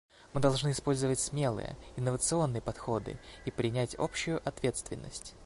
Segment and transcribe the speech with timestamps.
[0.33, 5.35] Мы должны использовать смелые, инновационные подходы и принять общую ответственность.